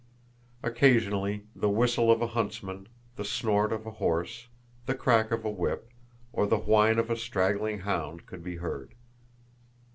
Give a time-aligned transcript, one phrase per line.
[0.63, 4.47] Occasionally the whistle of a huntsman, the snort of a horse,
[4.87, 5.91] the crack of a whip,
[6.33, 8.95] or the whine of a straggling hound could be heard.